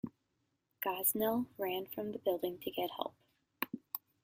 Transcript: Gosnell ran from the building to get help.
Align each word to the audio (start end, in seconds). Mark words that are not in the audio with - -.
Gosnell 0.83 1.45
ran 1.59 1.85
from 1.85 2.11
the 2.11 2.17
building 2.17 2.57
to 2.61 2.71
get 2.71 2.89
help. 2.89 3.13